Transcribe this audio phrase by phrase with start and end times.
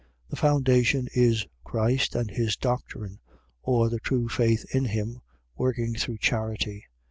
[0.31, 3.19] .The foundation is Christ and his doctrine:
[3.61, 5.21] or the true faith in him,
[5.55, 6.85] working through charity.